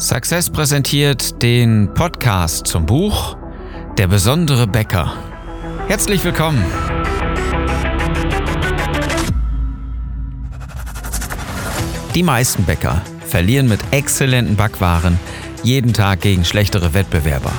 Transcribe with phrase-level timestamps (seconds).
[0.00, 3.36] Success präsentiert den Podcast zum Buch
[3.98, 5.12] Der besondere Bäcker.
[5.88, 6.64] Herzlich willkommen.
[12.14, 15.20] Die meisten Bäcker verlieren mit exzellenten Backwaren
[15.64, 17.52] jeden Tag gegen schlechtere Wettbewerber.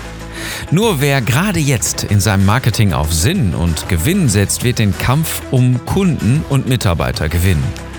[0.71, 5.43] Nur wer gerade jetzt in seinem Marketing auf Sinn und Gewinn setzt, wird den Kampf
[5.51, 7.90] um Kunden und Mitarbeiter gewinnen.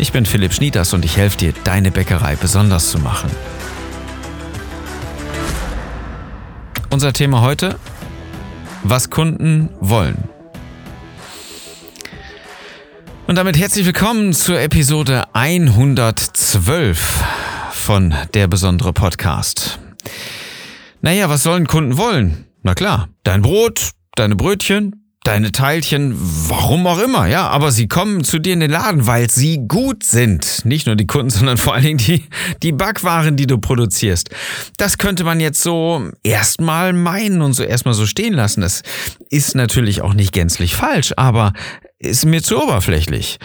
[0.00, 3.30] Ich bin Philipp Schnieders und ich helfe dir, deine Bäckerei besonders zu machen.
[6.88, 7.78] Unser Thema heute,
[8.82, 10.16] was Kunden wollen.
[13.26, 17.22] Und damit herzlich willkommen zur Episode 112
[17.70, 19.80] von Der besondere Podcast.
[21.02, 22.46] Naja, was sollen Kunden wollen?
[22.62, 26.14] Na klar, dein Brot, deine Brötchen, deine Teilchen,
[26.48, 30.02] warum auch immer, ja, aber sie kommen zu dir in den Laden, weil sie gut
[30.02, 30.64] sind.
[30.64, 32.24] Nicht nur die Kunden, sondern vor allen Dingen die,
[32.62, 34.30] die Backwaren, die du produzierst.
[34.78, 38.62] Das könnte man jetzt so erstmal meinen und so erstmal so stehen lassen.
[38.62, 38.82] Das
[39.28, 41.52] ist natürlich auch nicht gänzlich falsch, aber
[42.02, 43.38] ist mir zu oberflächlich.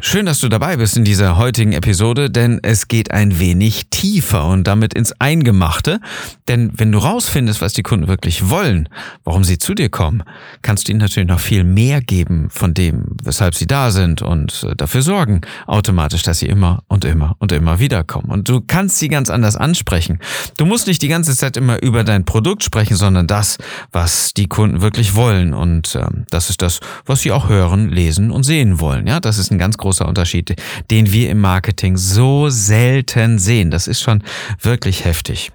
[0.00, 4.44] Schön, dass du dabei bist in dieser heutigen Episode, denn es geht ein wenig tiefer
[4.44, 5.98] und damit ins Eingemachte.
[6.46, 8.90] Denn wenn du rausfindest, was die Kunden wirklich wollen,
[9.24, 10.24] warum sie zu dir kommen,
[10.60, 14.66] kannst du ihnen natürlich noch viel mehr geben von dem, weshalb sie da sind und
[14.68, 18.30] äh, dafür sorgen automatisch, dass sie immer und immer und immer wieder kommen.
[18.30, 20.18] Und du kannst sie ganz anders ansprechen.
[20.58, 23.56] Du musst nicht die ganze Zeit immer über dein Produkt sprechen, sondern das,
[23.90, 25.54] was die Kunden wirklich wollen.
[25.54, 29.06] Und ähm, das ist das, was sie auch hören, lesen und sehen wollen.
[29.06, 30.56] Ja, das ist ein ganz großer Unterschied,
[30.90, 33.70] den wir im Marketing so selten sehen.
[33.70, 34.22] Das ist schon
[34.60, 35.52] wirklich heftig.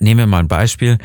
[0.00, 0.98] Nehmen wir mal ein Beispiel.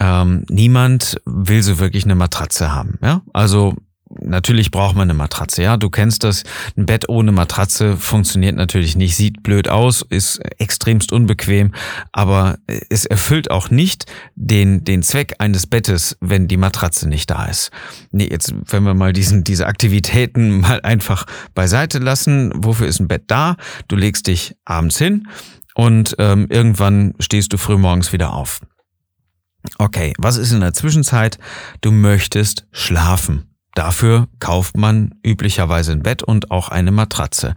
[0.00, 2.98] Ähm, niemand will so wirklich eine Matratze haben.
[3.02, 3.74] Ja, also
[4.10, 5.62] natürlich braucht man eine Matratze.
[5.62, 6.44] Ja, du kennst das.
[6.76, 11.72] Ein Bett ohne Matratze funktioniert natürlich nicht, sieht blöd aus, ist extremst unbequem,
[12.12, 17.46] aber es erfüllt auch nicht den, den Zweck eines Bettes, wenn die Matratze nicht da
[17.46, 17.70] ist.
[18.10, 23.08] Nee, jetzt, wenn wir mal diesen, diese Aktivitäten mal einfach beiseite lassen, wofür ist ein
[23.08, 23.56] Bett da?
[23.88, 25.28] Du legst dich abends hin
[25.74, 28.60] und ähm, irgendwann stehst du früh morgens wieder auf.
[29.78, 31.38] Okay, was ist in der Zwischenzeit?
[31.80, 33.53] Du möchtest schlafen.
[33.74, 37.54] Dafür kauft man üblicherweise ein Bett und auch eine Matratze.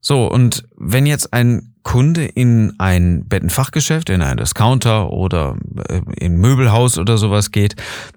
[0.00, 5.56] So, und wenn jetzt ein Kunde in ein Bettenfachgeschäft, in ein Discounter oder
[5.88, 7.76] äh, in Möbelhaus oder sowas geht,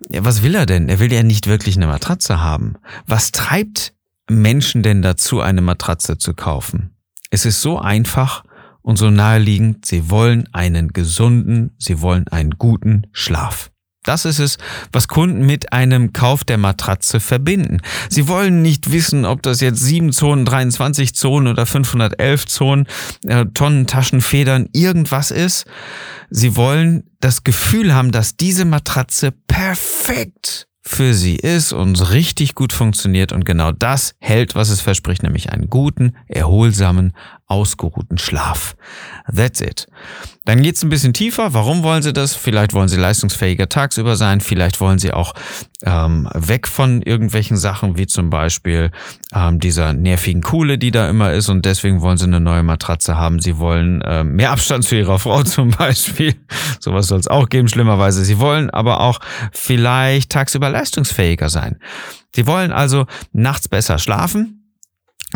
[0.09, 0.90] ja, was will er denn?
[0.90, 2.75] Er will ja nicht wirklich eine Matratze haben.
[3.06, 3.94] Was treibt
[4.29, 6.91] Menschen denn dazu, eine Matratze zu kaufen?
[7.29, 8.44] Es ist so einfach
[8.81, 13.69] und so naheliegend, sie wollen einen gesunden, sie wollen einen guten Schlaf.
[14.07, 14.57] Das ist es,
[14.91, 17.81] was Kunden mit einem Kauf der Matratze verbinden.
[18.09, 22.88] Sie wollen nicht wissen, ob das jetzt 7 Zonen, 23 Zonen oder 511 Zonen,
[23.28, 25.66] äh, Tonnen Taschenfedern, irgendwas ist.
[26.29, 32.72] Sie wollen das Gefühl haben, dass diese Matratze perfekt für sie ist und richtig gut
[32.72, 37.12] funktioniert und genau das hält, was es verspricht, nämlich einen guten, erholsamen,
[37.47, 38.75] ausgeruhten Schlaf.
[39.33, 39.87] That's it.
[40.43, 41.53] Dann geht's ein bisschen tiefer.
[41.53, 42.35] Warum wollen Sie das?
[42.35, 44.41] Vielleicht wollen Sie leistungsfähiger tagsüber sein.
[44.41, 45.33] Vielleicht wollen Sie auch
[45.83, 48.91] ähm, weg von irgendwelchen Sachen, wie zum Beispiel
[49.33, 51.47] ähm, dieser nervigen Kuhle, die da immer ist.
[51.47, 53.39] Und deswegen wollen Sie eine neue Matratze haben.
[53.39, 56.35] Sie wollen ähm, mehr Abstand zu Ihrer Frau zum Beispiel.
[56.79, 58.25] Sowas soll es auch geben, schlimmerweise.
[58.25, 59.19] Sie wollen aber auch
[59.53, 61.79] vielleicht tagsüber leistungsfähiger sein.
[62.35, 64.56] Sie wollen also nachts besser schlafen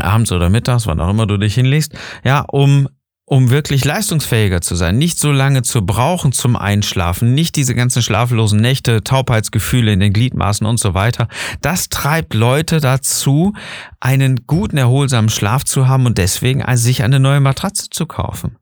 [0.01, 2.88] abends oder mittags, wann auch immer du dich hinlegst, ja, um
[3.31, 8.01] um wirklich leistungsfähiger zu sein, nicht so lange zu brauchen zum Einschlafen, nicht diese ganzen
[8.01, 11.29] schlaflosen Nächte, Taubheitsgefühle in den Gliedmaßen und so weiter.
[11.61, 13.53] Das treibt Leute dazu,
[14.01, 18.57] einen guten, erholsamen Schlaf zu haben und deswegen sich eine neue Matratze zu kaufen.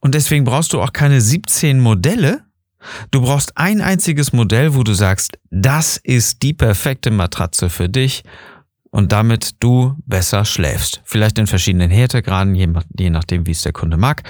[0.00, 2.42] Und deswegen brauchst du auch keine 17 Modelle,
[3.10, 8.22] Du brauchst ein einziges Modell, wo du sagst, das ist die perfekte Matratze für dich
[8.96, 11.02] und damit du besser schläfst.
[11.04, 14.22] Vielleicht in verschiedenen Härtegraden, je nachdem, wie es der Kunde mag.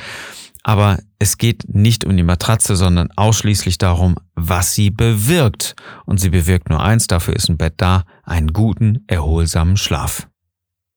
[0.65, 5.77] Aber es geht nicht um die Matratze, sondern ausschließlich darum, was sie bewirkt.
[6.05, 10.27] Und sie bewirkt nur eins, dafür ist ein Bett da, einen guten, erholsamen Schlaf.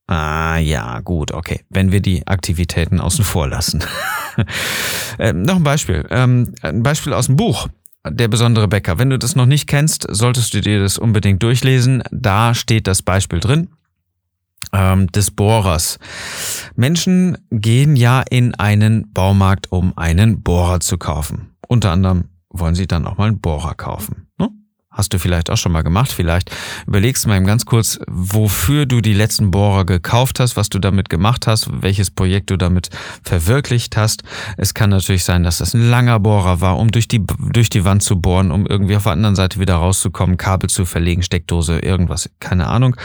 [0.07, 1.63] Ah ja, gut, okay.
[1.69, 3.83] Wenn wir die Aktivitäten außen vor lassen.
[5.19, 6.07] ähm, noch ein Beispiel.
[6.10, 7.68] Ähm, ein Beispiel aus dem Buch.
[8.11, 8.97] Der besondere Bäcker.
[9.00, 12.03] Wenn du das noch nicht kennst, solltest du dir das unbedingt durchlesen.
[12.11, 13.69] Da steht das Beispiel drin
[14.73, 16.00] ähm, des Bohrers.
[16.75, 21.56] Menschen gehen ja in einen Baumarkt, um einen Bohrer zu kaufen.
[21.67, 24.27] Unter anderem wollen sie dann auch mal einen Bohrer kaufen.
[24.38, 24.50] Ne?
[24.91, 26.12] Hast du vielleicht auch schon mal gemacht.
[26.12, 26.50] Vielleicht
[26.88, 31.09] überlegst du mal ganz kurz, wofür du die letzten Bohrer gekauft hast, was du damit
[31.09, 32.89] gemacht hast, welches Projekt du damit
[33.24, 34.24] verwirklicht hast.
[34.57, 37.86] Es kann natürlich sein, dass das ein langer Bohrer war, um durch die, durch die
[37.86, 41.80] Wand zu bohren, um irgendwie auf der anderen Seite wieder rauszukommen, Kabel zu verlegen, Steckdose,
[41.80, 42.95] irgendwas, keine Ahnung.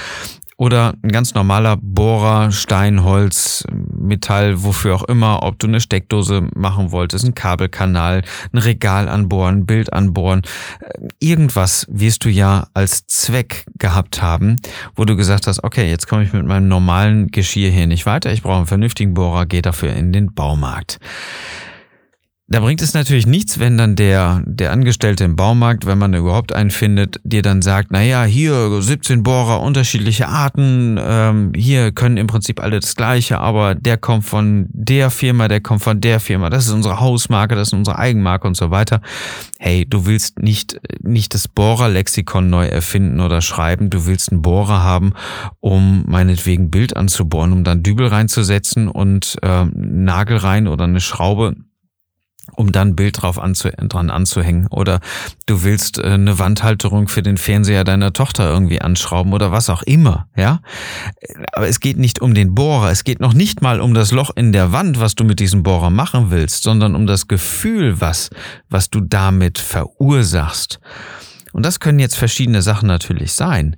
[0.56, 6.46] Oder ein ganz normaler Bohrer, Stein, Holz, Metall, wofür auch immer, ob du eine Steckdose
[6.54, 8.22] machen wolltest, ein Kabelkanal,
[8.52, 10.42] ein Regal anbohren, ein Bild anbohren.
[10.80, 14.56] Äh, irgendwas wirst du ja als Zweck gehabt haben,
[14.94, 18.32] wo du gesagt hast, okay, jetzt komme ich mit meinem normalen Geschirr hier nicht weiter,
[18.32, 20.98] ich brauche einen vernünftigen Bohrer, geh dafür in den Baumarkt.
[22.54, 26.52] Da bringt es natürlich nichts, wenn dann der, der Angestellte im Baumarkt, wenn man überhaupt
[26.52, 32.28] einen findet, dir dann sagt, naja, hier 17 Bohrer, unterschiedliche Arten, ähm, hier können im
[32.28, 36.48] Prinzip alle das Gleiche, aber der kommt von der Firma, der kommt von der Firma,
[36.48, 39.00] das ist unsere Hausmarke, das ist unsere Eigenmarke und so weiter.
[39.58, 44.84] Hey, du willst nicht, nicht das Bohrerlexikon neu erfinden oder schreiben, du willst einen Bohrer
[44.84, 45.14] haben,
[45.58, 51.56] um meinetwegen Bild anzubohren, um dann Dübel reinzusetzen und äh, Nagel rein oder eine Schraube
[52.56, 54.66] um dann ein Bild drauf anzu dran anzuhängen.
[54.68, 55.00] Oder
[55.46, 59.82] du willst äh, eine Wandhalterung für den Fernseher deiner Tochter irgendwie anschrauben oder was auch
[59.82, 60.60] immer, ja.
[61.52, 64.30] Aber es geht nicht um den Bohrer, es geht noch nicht mal um das Loch
[64.34, 68.30] in der Wand, was du mit diesem Bohrer machen willst, sondern um das Gefühl, was,
[68.68, 70.80] was du damit verursachst.
[71.54, 73.76] Und das können jetzt verschiedene Sachen natürlich sein.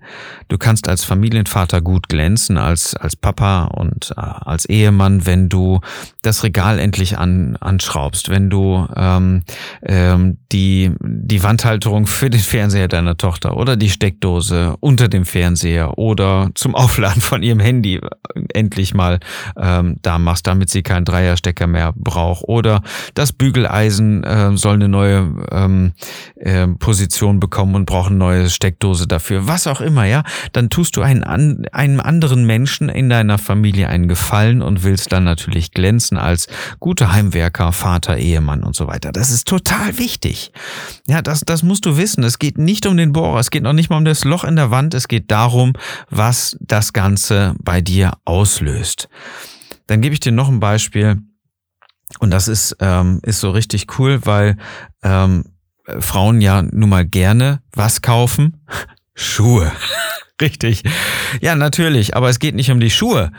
[0.48, 5.80] Du kannst als Familienvater gut glänzen, als, als Papa und äh, als Ehemann, wenn du
[6.22, 9.42] das Regal endlich an, anschraubst, wenn du ähm,
[9.82, 15.98] ähm, die, die Wandhalterung für den Fernseher deiner Tochter oder die Steckdose unter dem Fernseher
[15.98, 18.00] oder zum Aufladen von ihrem Handy
[18.54, 19.20] endlich mal
[19.60, 22.44] ähm, da machst, damit sie keinen Dreierstecker mehr braucht.
[22.44, 22.80] Oder
[23.12, 25.92] das Bügeleisen äh, soll eine neue ähm,
[26.36, 30.22] äh, Position bekommen kommen und brauchen neue Steckdose dafür, was auch immer, ja,
[30.52, 35.24] dann tust du einen, einem anderen Menschen in deiner Familie einen Gefallen und willst dann
[35.24, 36.46] natürlich glänzen als
[36.78, 39.10] guter Heimwerker, Vater, Ehemann und so weiter.
[39.10, 40.52] Das ist total wichtig.
[41.08, 42.22] Ja, das, das musst du wissen.
[42.22, 44.54] Es geht nicht um den Bohrer, es geht noch nicht mal um das Loch in
[44.54, 45.72] der Wand, es geht darum,
[46.08, 49.08] was das Ganze bei dir auslöst.
[49.88, 51.20] Dann gebe ich dir noch ein Beispiel.
[52.20, 54.56] Und das ist, ähm, ist so richtig cool, weil
[55.02, 55.55] ähm,
[56.00, 58.62] Frauen ja nun mal gerne was kaufen?
[59.14, 59.72] Schuhe.
[60.40, 60.82] Richtig.
[61.40, 63.32] Ja, natürlich, aber es geht nicht um die Schuhe.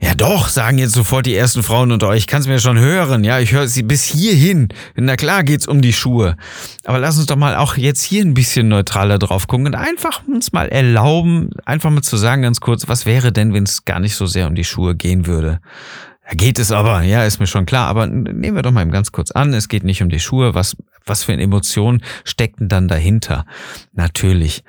[0.00, 2.18] Ja doch, sagen jetzt sofort die ersten Frauen unter euch.
[2.18, 3.24] Ich kann es mir schon hören.
[3.24, 4.68] Ja, ich höre sie bis hierhin.
[4.94, 6.36] Na klar geht's um die Schuhe.
[6.84, 10.22] Aber lass uns doch mal auch jetzt hier ein bisschen neutraler drauf gucken und einfach
[10.28, 13.98] uns mal erlauben, einfach mal zu sagen ganz kurz, was wäre denn, wenn es gar
[13.98, 15.60] nicht so sehr um die Schuhe gehen würde?
[16.28, 17.88] Ja, geht es aber, ja, ist mir schon klar.
[17.88, 20.54] Aber nehmen wir doch mal eben ganz kurz an, es geht nicht um die Schuhe.
[20.54, 20.76] Was,
[21.08, 23.44] was für eine Emotion steckt denn dann dahinter?
[23.92, 24.62] Natürlich.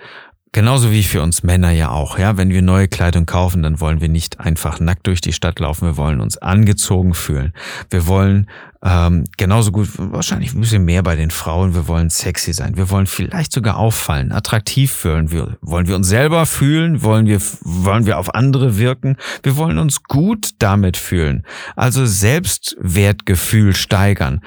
[0.52, 2.36] Genauso wie für uns Männer ja auch, ja.
[2.36, 5.86] Wenn wir neue Kleidung kaufen, dann wollen wir nicht einfach nackt durch die Stadt laufen.
[5.86, 7.54] Wir wollen uns angezogen fühlen.
[7.92, 8.48] Wir wollen
[8.82, 11.76] ähm, genauso gut, wahrscheinlich ein bisschen mehr bei den Frauen.
[11.76, 12.78] Wir wollen sexy sein.
[12.78, 15.32] Wir wollen vielleicht sogar auffallen, attraktiv fühlen.
[15.32, 17.04] Wir, wollen wir uns selber fühlen?
[17.04, 19.18] Wollen wir, wollen wir auf andere wirken?
[19.44, 21.46] Wir wollen uns gut damit fühlen.
[21.76, 24.42] Also Selbstwertgefühl steigern.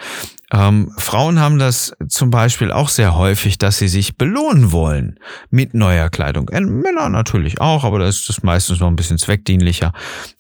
[0.53, 5.19] Ähm, Frauen haben das zum Beispiel auch sehr häufig, dass sie sich belohnen wollen
[5.51, 6.51] mit neuer Kleidung.
[6.51, 9.93] Äh, Männer natürlich auch, aber da ist das meistens noch ein bisschen zweckdienlicher.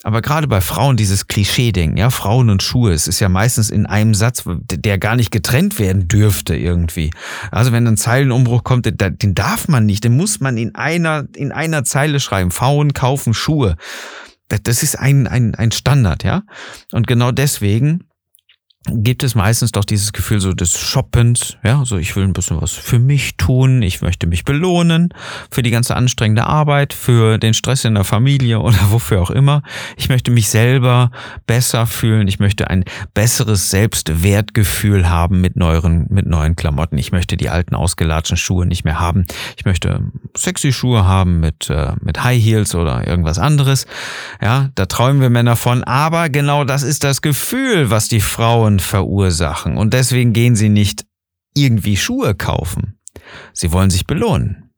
[0.02, 3.86] Aber gerade bei Frauen dieses Klischee-Denken, ja, Frauen und Schuhe, es ist ja meistens in
[3.86, 7.10] einem Satz, der gar nicht getrennt werden dürfte irgendwie.
[7.50, 11.52] Also wenn ein Zeilenumbruch kommt, den darf man nicht, den muss man in einer, in
[11.52, 12.50] einer Zeile schreiben.
[12.50, 13.76] Frauen kaufen Schuhe.
[14.48, 16.42] Das ist ein, ein, ein Standard, ja.
[16.92, 18.04] Und genau deswegen
[18.88, 22.60] gibt es meistens doch dieses Gefühl so des Shoppens, ja, so ich will ein bisschen
[22.60, 25.14] was für mich tun, ich möchte mich belohnen
[25.50, 29.62] für die ganze anstrengende Arbeit, für den Stress in der Familie oder wofür auch immer.
[29.96, 31.10] Ich möchte mich selber
[31.46, 32.84] besser fühlen, ich möchte ein
[33.14, 36.98] besseres Selbstwertgefühl haben mit neueren, mit neuen Klamotten.
[36.98, 39.26] Ich möchte die alten ausgelatschten Schuhe nicht mehr haben.
[39.56, 40.00] Ich möchte
[40.36, 43.86] sexy Schuhe haben mit, äh, mit High Heels oder irgendwas anderes.
[44.40, 48.71] Ja, da träumen wir Männer von, aber genau das ist das Gefühl, was die Frauen
[48.78, 49.76] Frauen verursachen.
[49.76, 51.04] Und deswegen gehen sie nicht
[51.54, 52.98] irgendwie Schuhe kaufen.
[53.52, 54.68] Sie wollen sich belohnen.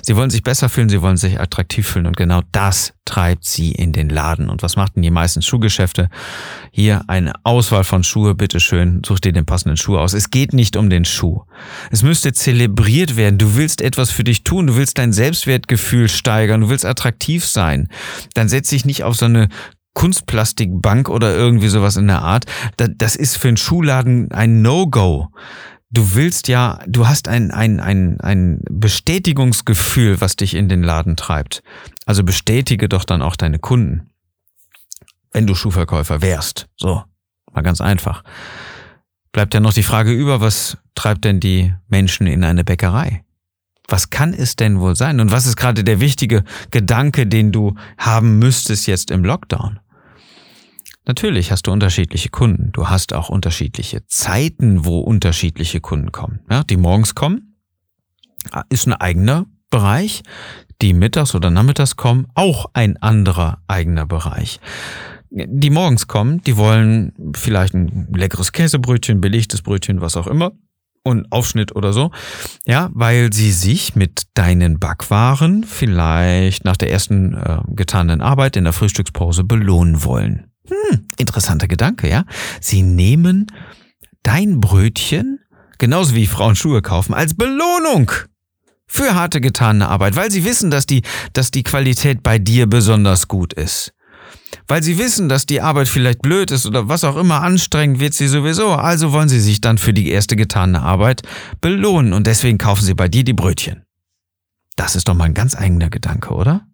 [0.00, 3.72] Sie wollen sich besser fühlen, sie wollen sich attraktiv fühlen und genau das treibt sie
[3.72, 4.48] in den Laden.
[4.48, 6.08] Und was macht denn die meisten Schuhgeschäfte?
[6.70, 10.14] Hier eine Auswahl von Schuhe, bitteschön, such dir den passenden Schuh aus.
[10.14, 11.42] Es geht nicht um den Schuh.
[11.90, 13.36] Es müsste zelebriert werden.
[13.36, 17.88] Du willst etwas für dich tun, du willst dein Selbstwertgefühl steigern, du willst attraktiv sein.
[18.32, 19.48] Dann setz dich nicht auf so eine
[19.96, 22.44] Kunstplastikbank oder irgendwie sowas in der Art.
[22.76, 25.30] Das ist für einen Schuhladen ein No-Go.
[25.90, 31.16] du willst ja, du hast ein, ein, ein, ein Bestätigungsgefühl, was dich in den Laden
[31.16, 31.62] treibt.
[32.04, 34.10] Also bestätige doch dann auch deine Kunden.
[35.32, 36.68] Wenn du Schuhverkäufer wärst.
[36.76, 37.02] So,
[37.54, 38.22] mal ganz einfach.
[39.32, 43.24] Bleibt ja noch die Frage über, was treibt denn die Menschen in eine Bäckerei?
[43.88, 45.20] Was kann es denn wohl sein?
[45.20, 49.80] Und was ist gerade der wichtige Gedanke, den du haben müsstest jetzt im Lockdown?
[51.06, 52.72] Natürlich hast du unterschiedliche Kunden.
[52.72, 56.40] Du hast auch unterschiedliche Zeiten, wo unterschiedliche Kunden kommen.
[56.50, 57.56] Ja, die morgens kommen,
[58.68, 60.22] ist ein eigener Bereich.
[60.82, 64.60] Die mittags oder nachmittags kommen, auch ein anderer eigener Bereich.
[65.30, 70.52] Die morgens kommen, die wollen vielleicht ein leckeres Käsebrötchen, belegtes Brötchen, was auch immer
[71.02, 72.10] und Aufschnitt oder so.
[72.66, 78.64] Ja, weil sie sich mit deinen Backwaren vielleicht nach der ersten äh, getanen Arbeit in
[78.64, 80.50] der Frühstückspause belohnen wollen.
[80.68, 82.24] Hm, interessanter Gedanke, ja?
[82.60, 83.46] Sie nehmen
[84.22, 85.40] dein Brötchen,
[85.78, 88.10] genauso wie Frauen Schuhe kaufen, als Belohnung
[88.86, 93.28] für harte getane Arbeit, weil sie wissen, dass die, dass die Qualität bei dir besonders
[93.28, 93.92] gut ist.
[94.68, 98.14] Weil sie wissen, dass die Arbeit vielleicht blöd ist oder was auch immer anstrengend wird
[98.14, 98.72] sie sowieso.
[98.72, 101.22] Also wollen sie sich dann für die erste getane Arbeit
[101.60, 103.84] belohnen und deswegen kaufen sie bei dir die Brötchen.
[104.76, 106.66] Das ist doch mal ein ganz eigener Gedanke, oder?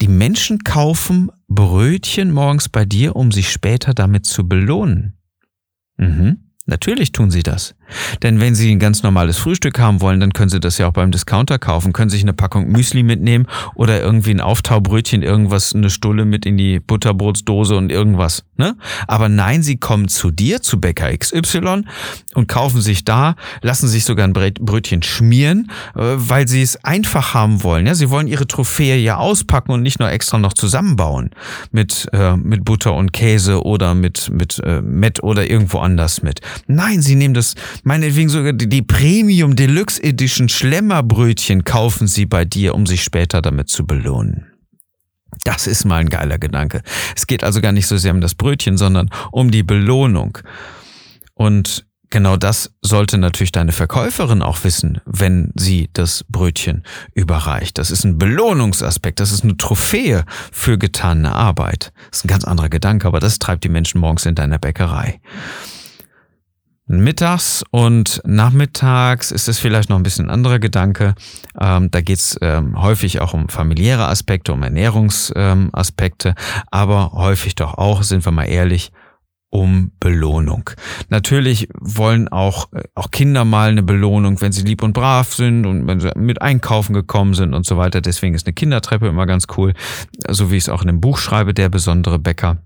[0.00, 5.18] Die Menschen kaufen Brötchen morgens bei dir, um sich später damit zu belohnen.
[5.96, 6.52] Mhm.
[6.66, 7.74] Natürlich tun sie das.
[8.22, 10.92] Denn wenn sie ein ganz normales Frühstück haben wollen, dann können sie das ja auch
[10.92, 15.90] beim Discounter kaufen, können sich eine Packung Müsli mitnehmen oder irgendwie ein Auftaubrötchen, irgendwas, eine
[15.90, 18.44] Stulle mit in die Butterbrotsdose und irgendwas.
[18.56, 18.76] Ne?
[19.08, 21.84] Aber nein, sie kommen zu dir, zu Bäcker XY
[22.34, 27.34] und kaufen sich da, lassen sich sogar ein Brötchen schmieren, äh, weil sie es einfach
[27.34, 27.86] haben wollen.
[27.86, 31.30] Ja, sie wollen ihre Trophäe ja auspacken und nicht nur extra noch zusammenbauen
[31.70, 36.40] mit äh, mit Butter und Käse oder mit mit äh, Met oder irgendwo anders mit.
[36.66, 42.74] Nein, sie nehmen das meinetwegen sogar die, Premium Deluxe Edition Schlemmerbrötchen kaufen sie bei dir,
[42.74, 44.46] um sich später damit zu belohnen.
[45.44, 46.82] Das ist mal ein geiler Gedanke.
[47.16, 50.38] Es geht also gar nicht so sehr um das Brötchen, sondern um die Belohnung.
[51.34, 56.84] Und genau das sollte natürlich deine Verkäuferin auch wissen, wenn sie das Brötchen
[57.14, 57.78] überreicht.
[57.78, 61.92] Das ist ein Belohnungsaspekt, das ist eine Trophäe für getane Arbeit.
[62.10, 65.20] Das ist ein ganz anderer Gedanke, aber das treibt die Menschen morgens in deiner Bäckerei.
[67.00, 71.14] Mittags und nachmittags ist es vielleicht noch ein bisschen anderer Gedanke.
[71.60, 76.34] Ähm, da geht es ähm, häufig auch um familiäre Aspekte, um Ernährungsaspekte, ähm,
[76.70, 78.92] aber häufig doch auch, sind wir mal ehrlich,
[79.52, 80.70] um Belohnung.
[81.10, 85.66] Natürlich wollen auch, äh, auch Kinder mal eine Belohnung, wenn sie lieb und brav sind
[85.66, 88.00] und wenn sie mit einkaufen gekommen sind und so weiter.
[88.00, 89.74] Deswegen ist eine Kindertreppe immer ganz cool,
[90.28, 92.62] so wie ich es auch in dem Buch schreibe, der besondere Bäcker.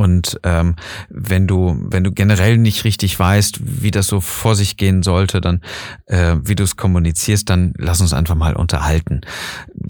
[0.00, 0.76] Und ähm,
[1.10, 5.42] wenn du, wenn du generell nicht richtig weißt, wie das so vor sich gehen sollte,
[5.42, 5.60] dann
[6.06, 9.20] äh, wie du es kommunizierst, dann lass uns einfach mal unterhalten.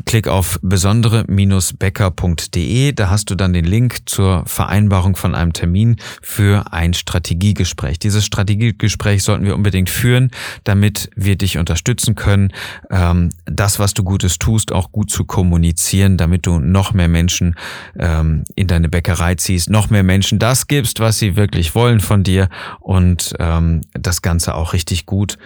[0.07, 6.73] Klick auf besondere-becker.de, da hast du dann den Link zur Vereinbarung von einem Termin für
[6.73, 8.01] ein Strategiegespräch.
[8.01, 10.33] Dieses Strategiegespräch sollten wir unbedingt führen,
[10.65, 12.53] damit wir dich unterstützen können,
[12.91, 17.55] ähm, das, was du Gutes tust, auch gut zu kommunizieren, damit du noch mehr Menschen
[17.97, 22.23] ähm, in deine Bäckerei ziehst, noch mehr Menschen das gibst, was sie wirklich wollen von
[22.23, 22.49] dir
[22.81, 25.37] und ähm, das Ganze auch richtig gut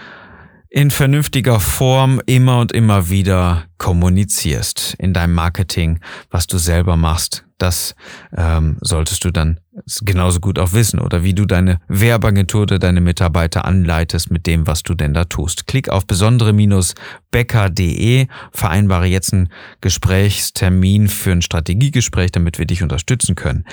[0.74, 7.44] in vernünftiger Form immer und immer wieder kommunizierst in deinem Marketing, was du selber machst.
[7.58, 7.94] Das
[8.36, 9.60] ähm, solltest du dann
[10.00, 14.66] genauso gut auch wissen oder wie du deine Werbeagentur oder deine Mitarbeiter anleitest mit dem,
[14.66, 15.68] was du denn da tust.
[15.68, 23.64] Klick auf besondere-becker.de, vereinbare jetzt einen Gesprächstermin für ein Strategiegespräch, damit wir dich unterstützen können.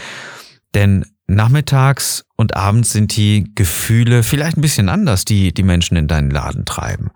[0.73, 6.07] Denn nachmittags und abends sind die Gefühle vielleicht ein bisschen anders, die die Menschen in
[6.07, 7.09] deinen Laden treiben.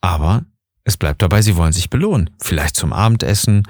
[0.00, 0.44] Aber
[0.84, 2.30] es bleibt dabei, sie wollen sich belohnen.
[2.40, 3.64] Vielleicht zum Abendessen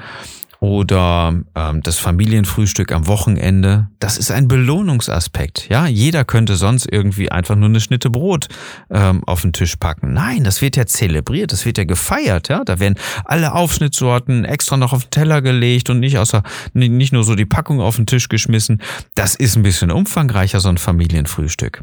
[0.60, 3.88] oder ähm, das Familienfrühstück am Wochenende.
[3.98, 5.68] Das ist ein Belohnungsaspekt.
[5.70, 8.48] Ja, jeder könnte sonst irgendwie einfach nur eine Schnitte Brot
[8.90, 10.12] ähm, auf den Tisch packen.
[10.12, 12.48] Nein, das wird ja zelebriert, das wird ja gefeiert.
[12.48, 16.42] Ja, da werden alle Aufschnittsorten extra noch auf den Teller gelegt und nicht außer
[16.74, 18.82] nicht nur so die Packung auf den Tisch geschmissen.
[19.14, 21.82] Das ist ein bisschen umfangreicher so ein Familienfrühstück.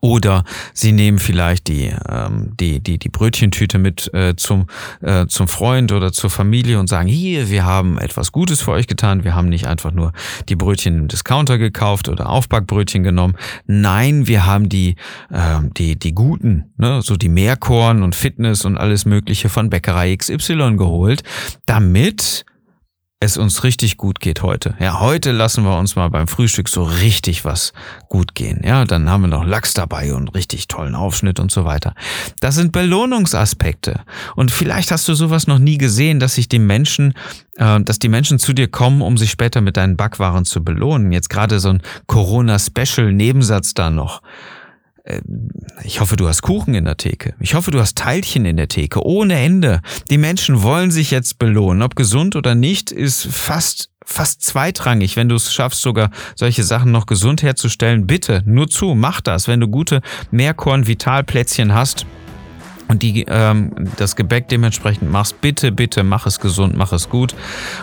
[0.00, 4.66] Oder sie nehmen vielleicht die, ähm, die, die, die Brötchentüte mit äh, zum,
[5.00, 8.86] äh, zum Freund oder zur Familie und sagen, hier, wir haben etwas Gutes für euch
[8.86, 9.24] getan.
[9.24, 10.12] Wir haben nicht einfach nur
[10.48, 13.34] die Brötchen im Discounter gekauft oder Aufbackbrötchen genommen.
[13.66, 14.94] Nein, wir haben die,
[15.30, 20.16] äh, die, die guten, ne, so die Meerkorn und Fitness und alles Mögliche von Bäckerei
[20.16, 21.24] XY geholt,
[21.66, 22.44] damit
[23.22, 24.74] es uns richtig gut geht heute.
[24.80, 27.72] Ja, heute lassen wir uns mal beim Frühstück so richtig was
[28.08, 28.62] gut gehen.
[28.64, 31.94] Ja, dann haben wir noch Lachs dabei und richtig tollen Aufschnitt und so weiter.
[32.40, 34.00] Das sind Belohnungsaspekte.
[34.34, 37.14] Und vielleicht hast du sowas noch nie gesehen, dass sich die Menschen,
[37.58, 41.12] äh, dass die Menschen zu dir kommen, um sich später mit deinen Backwaren zu belohnen.
[41.12, 44.20] Jetzt gerade so ein Corona-Special-Nebensatz da noch.
[45.04, 45.20] Äh,
[45.84, 47.34] ich hoffe, du hast Kuchen in der Theke.
[47.40, 49.04] Ich hoffe, du hast Teilchen in der Theke.
[49.04, 49.80] Ohne Ende.
[50.10, 51.82] Die Menschen wollen sich jetzt belohnen.
[51.82, 56.90] Ob gesund oder nicht, ist fast fast zweitrangig, wenn du es schaffst, sogar solche Sachen
[56.90, 58.06] noch gesund herzustellen.
[58.06, 59.46] Bitte, nur zu, mach das.
[59.46, 60.00] Wenn du gute
[60.32, 62.04] Mehrkorn-Vitalplätzchen hast,
[62.92, 67.34] und die, ähm, das Gebäck dementsprechend machst, bitte, bitte mach es gesund, mach es gut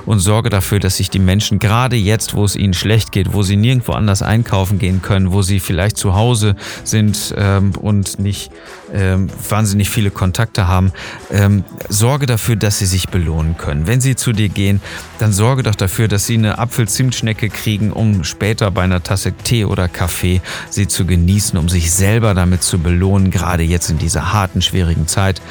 [0.06, 3.42] und sorge dafür, dass sich die Menschen gerade jetzt, wo es ihnen schlecht geht, wo
[3.42, 8.52] sie nirgendwo anders einkaufen gehen können, wo sie vielleicht zu Hause sind ähm, und nicht
[8.94, 10.92] ähm, wahnsinnig viele Kontakte haben,
[11.32, 13.88] ähm, sorge dafür, dass sie sich belohnen können.
[13.88, 14.82] Wenn sie zu dir gehen,
[15.20, 19.66] dann sorge doch dafür, dass sie eine Apfel-Zimtschnecke kriegen, um später bei einer Tasse Tee
[19.66, 24.34] oder Kaffee sie zu genießen, um sich selber damit zu belohnen, gerade jetzt in dieser
[24.34, 25.42] harten, schwierigen Zeit,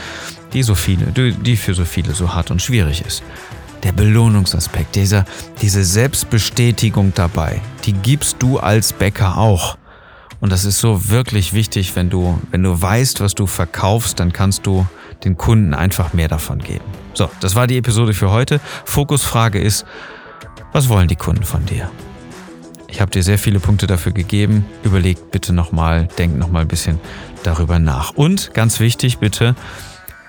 [0.52, 3.22] die so viele, die für so viele so hart und schwierig ist.
[3.84, 5.24] Der Belohnungsaspekt, dieser,
[5.62, 9.78] diese Selbstbestätigung dabei, die gibst du als Bäcker auch.
[10.40, 14.32] Und das ist so wirklich wichtig, wenn du, wenn du weißt, was du verkaufst, dann
[14.32, 14.86] kannst du
[15.24, 16.84] den Kunden einfach mehr davon geben.
[17.14, 18.60] So, das war die Episode für heute.
[18.84, 19.84] Fokusfrage ist,
[20.72, 21.90] was wollen die Kunden von dir?
[22.90, 24.64] Ich habe dir sehr viele Punkte dafür gegeben.
[24.82, 27.00] Überleg bitte nochmal, denk nochmal ein bisschen
[27.42, 28.12] darüber nach.
[28.14, 29.56] Und ganz wichtig, bitte,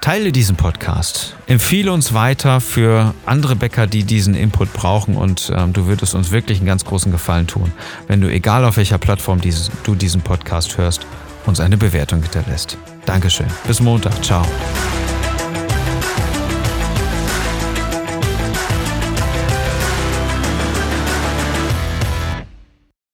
[0.01, 1.36] teile diesen Podcast.
[1.48, 6.32] Empfehle uns weiter für andere Bäcker, die diesen Input brauchen und ähm, du würdest uns
[6.32, 7.72] wirklich einen ganz großen Gefallen tun,
[8.08, 11.06] wenn du, egal auf welcher Plattform dieses, du diesen Podcast hörst,
[11.46, 12.77] uns eine Bewertung hinterlässt.
[13.06, 13.48] Dankeschön.
[13.65, 14.24] Bis Montag.
[14.24, 14.46] Ciao.